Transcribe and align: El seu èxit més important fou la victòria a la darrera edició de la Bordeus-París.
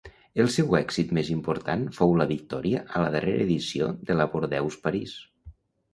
El 0.43 0.47
seu 0.53 0.71
èxit 0.79 1.11
més 1.17 1.27
important 1.33 1.83
fou 1.99 2.15
la 2.21 2.27
victòria 2.33 2.81
a 2.97 3.03
la 3.05 3.13
darrera 3.17 3.45
edició 3.49 3.91
de 4.11 4.17
la 4.19 4.27
Bordeus-París. 4.37 5.19